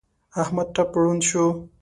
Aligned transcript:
احمد 0.41 0.67
ټپ 0.75 0.89
ړوند 1.01 1.21
شو. 1.29 1.45